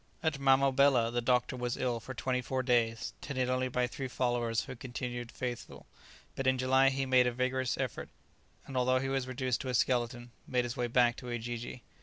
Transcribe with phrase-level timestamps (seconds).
[0.23, 4.61] At Mamobela the doctor was ill for twenty four days, tended only by three followers
[4.63, 5.85] who continued faithful;
[6.35, 8.09] but in July he made a vigorous effort,
[8.65, 11.83] and although he was reduced to a skeleton, made his way back to Ujiji.